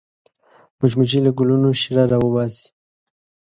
[0.79, 2.67] مچمچۍ له ګلونو شیره راوباسي